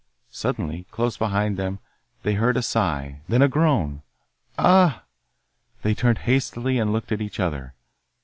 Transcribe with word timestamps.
Suddenly, 0.31 0.87
close 0.89 1.15
behind 1.15 1.57
them, 1.57 1.77
they 2.23 2.33
heard 2.33 2.57
a 2.57 2.63
sigh, 2.63 3.21
then 3.29 3.43
a 3.43 3.47
groan. 3.47 4.01
'Ah!' 4.57 5.03
They 5.83 5.93
turned 5.93 6.17
hastily 6.25 6.79
and 6.79 6.91
looked 6.91 7.11
at 7.11 7.21
each 7.21 7.39
other. 7.39 7.75